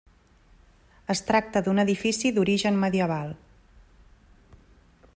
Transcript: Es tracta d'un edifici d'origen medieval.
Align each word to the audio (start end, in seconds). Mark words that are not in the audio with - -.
Es 1.15 1.21
tracta 1.27 1.63
d'un 1.67 1.83
edifici 1.83 2.33
d'origen 2.39 2.83
medieval. 2.85 3.39